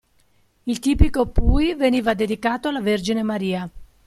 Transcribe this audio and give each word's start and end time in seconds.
Il 0.65 0.79
tipico 0.79 1.27
"puy" 1.27 1.75
veniva 1.75 2.15
dedicato 2.15 2.67
alla 2.69 2.81
Vergine 2.81 3.21
Maria. 3.21 3.69